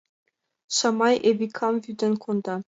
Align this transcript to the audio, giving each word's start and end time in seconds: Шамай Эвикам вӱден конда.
Шамай 0.75 1.15
Эвикам 1.29 1.75
вӱден 1.83 2.13
конда. 2.23 2.55